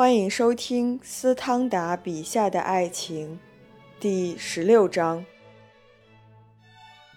[0.00, 3.38] 欢迎收听斯汤达笔下的爱情，
[4.00, 5.26] 第十六章。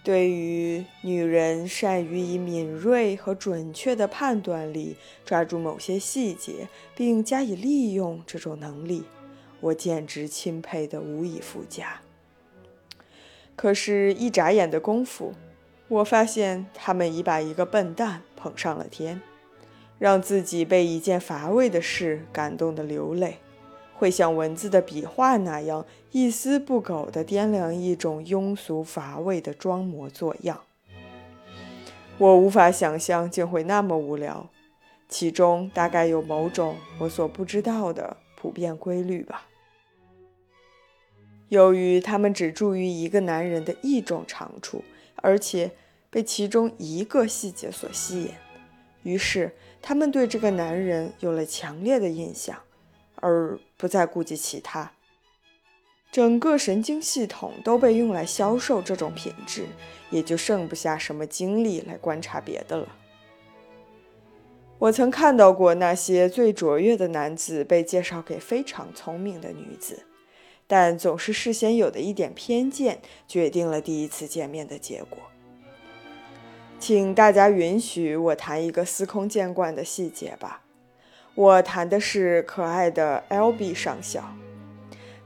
[0.02, 9.04] 对于女人善于以敏锐和准确的判断力抓住某些细节，并加以利用这种能力，
[9.60, 12.02] 我简直钦佩的无以复加。
[13.56, 15.32] 可是，一眨眼的功夫，
[15.88, 19.22] 我发现他们已把一个笨蛋捧上了天。
[20.04, 23.38] 让自己被一件乏味的事感动得流泪，
[23.94, 30.60] 会像文字的笔画那样一丝不苟地掂量一种庸俗乏味的装模作样。
[32.18, 34.50] 我无法想象竟会那么无聊，
[35.08, 39.46] 其中大概有某种我所不知道的普遍规律吧。
[41.48, 44.84] 由于他们只注意一个男人的一种长处，
[45.14, 45.70] 而且
[46.10, 48.28] 被其中一个细节所吸引。
[49.04, 52.58] 于是，他们对这个男人有了强烈的印象，
[53.16, 54.90] 而不再顾及其他。
[56.10, 59.66] 整个神经系统都被用来销售这种品质，
[60.10, 62.88] 也就剩不下什么精力来观察别的了。
[64.78, 70.04] 我曾看到过那些最卓越的男子被介绍给非常聪明的女子，
[70.66, 75.18] 但总是事先有的一点偏见决定了第一次见面的结果。
[76.86, 80.60] 请大家允许我谈一个司空见惯的细节吧。
[81.34, 84.22] 我谈的是可爱的 L.B 上校，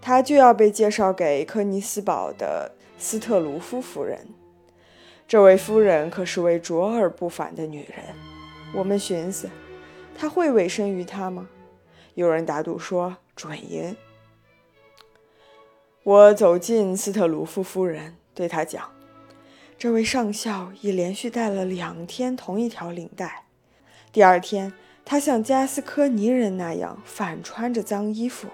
[0.01, 4.29] 他就要被介绍给科尼斯堡的斯特鲁夫夫人。
[5.27, 8.05] 这位夫人可是位卓尔不凡的女人。
[8.73, 9.51] 我们寻思，
[10.17, 11.49] 他会委身于他吗？
[12.15, 13.97] 有人打赌说准赢。
[16.05, 18.89] 我走进斯特鲁夫夫人，对她讲。
[19.79, 23.45] 这位上校已连续戴了两天同一条领带。
[24.11, 24.73] 第二天，
[25.05, 28.49] 他像加斯科尼人那样反穿着脏衣服。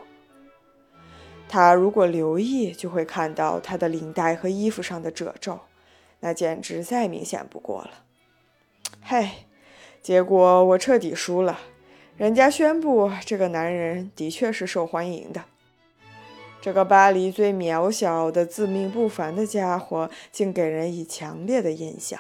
[1.49, 5.61] 他如果留意，就会看到他的领带和衣服上的褶皱，
[6.21, 7.91] 那简直再明显不过了。
[9.01, 9.31] 嘿，
[10.03, 11.59] 结果我彻底输了。
[12.19, 15.43] 人家宣布，这个男人的确是受欢迎的。
[16.65, 22.19] 这个巴黎最渺小的、自命不凡的家伙，竟给人以强烈的印象。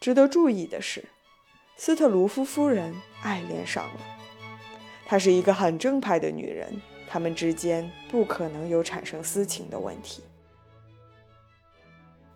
[0.00, 1.04] 值得注意的是，
[1.76, 2.92] 斯特鲁夫夫人
[3.22, 4.00] 爱恋上了。
[5.06, 10.24] 她是一个很正派的女人，他们之间不可能有产生私情的问题。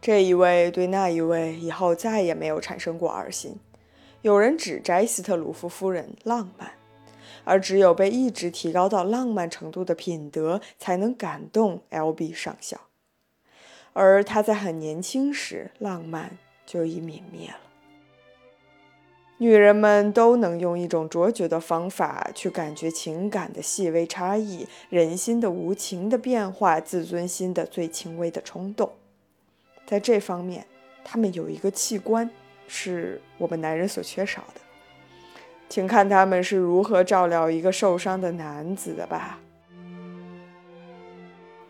[0.01, 3.59] 这一位对那一位以后再也没有产生过二心。
[4.21, 6.71] 有人指摘斯特鲁夫夫人浪漫。
[7.45, 12.81] 而只有被一直提高到浪漫程度的品德，才能感动 L.B 上校。
[13.93, 17.59] 而他在很年轻时，浪漫就已泯灭了。
[19.39, 28.93] 女人们都能用一种卓绝的方法去感觉情感的细微差异、人心的无情的变化、自尊心的最轻微的冲动。
[29.85, 30.65] 在这方面，
[31.03, 32.31] 她们有一个器官，
[32.69, 34.61] 是我们男人所缺少的。
[35.73, 39.41] 请看他们是如何照料一个受伤的男子的吧。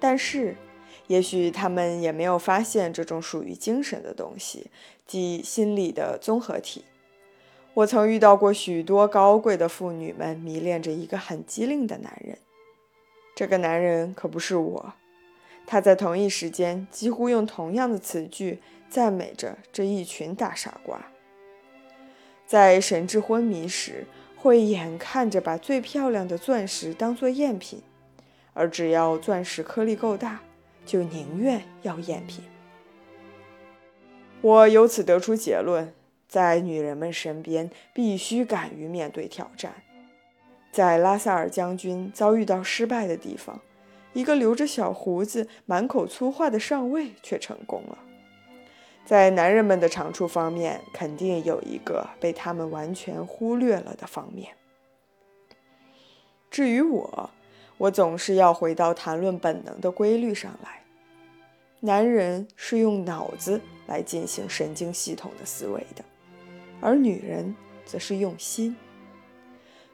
[0.00, 0.56] 但是，
[1.06, 4.66] 也许他们也没有发现这种属于精神的东西，
[5.06, 6.84] 即心理的综合体。
[7.74, 12.36] 我曾遇到过许多高贵的妇女们迷恋着一个很机灵的男人，
[13.36, 14.94] 这个男人可不是我。
[15.64, 18.58] 他在同一时间几乎用同样的词句
[18.90, 21.00] 赞美着这一群大傻瓜。
[22.52, 24.04] 在神志昏迷时，
[24.36, 27.80] 会眼看着把最漂亮的钻石当作赝品，
[28.52, 30.42] 而只要钻石颗粒够大，
[30.84, 32.44] 就宁愿要赝品。
[34.42, 35.94] 我由此得出结论：
[36.28, 39.72] 在女人们身边，必须敢于面对挑战。
[40.70, 43.62] 在拉萨尔将军遭遇到失败的地方，
[44.12, 47.96] 一个留着小胡子、满口粗话的上尉却成功了。
[49.04, 54.54] 在男人们的长处方面，肯定有一个被他们完全忽略了的方面。
[56.50, 57.30] 至于我，
[57.78, 60.82] 我总是要回到谈论本能的规律上来。
[61.80, 66.04] 男人是用脑子来进行神经系统的思维的，
[66.80, 68.76] 而女人则是用心。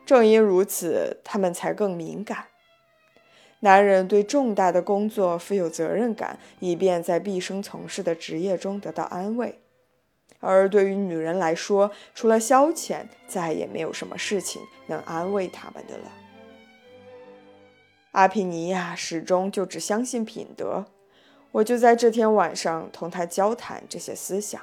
[0.04, 2.44] 正因如此，他们才更敏感。
[3.60, 9.54] 男人对重大的工作负有责任感，以便在毕生从事的职业中得到安慰；
[10.38, 16.12] 而对于女人来说，除了消遣，再也没有什么事情能安慰他们的了。
[18.12, 20.86] 阿皮尼亚始终就只相信品德，
[21.50, 24.60] 我就在这天晚上同他交谈这些思想，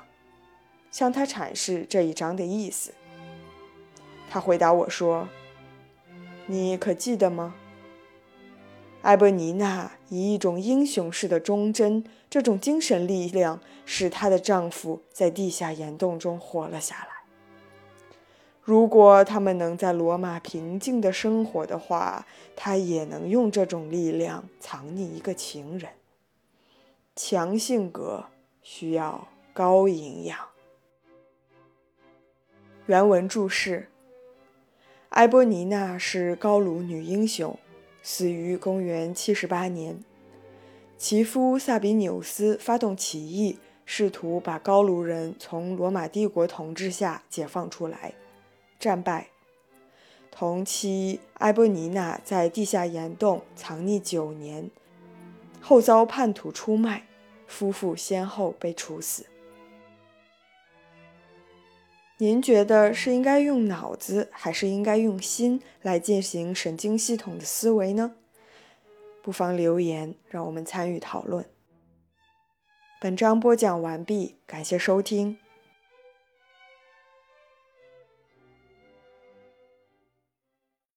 [0.90, 2.94] 向他阐释这一章的意思。
[4.30, 5.28] 他回答我说。
[6.48, 7.56] 你可记得吗？
[9.06, 17.10] 埃波尼娜以一种英雄式的忠贞，这种精神力量使她的丈夫在地下岩洞中活了下来。
[18.64, 22.26] 如果他们能在罗马平静的生活的话，
[22.56, 25.92] 他也能用这种力量藏匿一个情人。
[27.16, 28.26] 强性格
[28.64, 30.36] 需要高营养。
[32.88, 33.88] 原文注释：
[35.10, 37.56] 埃波尼娜是高卢女英雄。
[38.08, 40.04] 死于公元七十八年，
[40.96, 48.14] 其夫萨比纽斯发动起义，试图把高卢人从罗马帝国统治下解放出来，
[48.80, 49.30] 战败。
[50.30, 54.70] 同妻埃波尼娜在地下岩洞藏匿九年，
[55.60, 57.08] 后遭叛徒出卖，
[57.48, 59.26] 夫妇先后被处死。
[62.18, 68.16] 您觉得是应该用脑子，还是应该用心来进行神经系统的思维呢？
[69.22, 71.46] 不妨留言，让我们参与讨论。
[73.02, 75.38] 本章播讲完毕，感谢收听。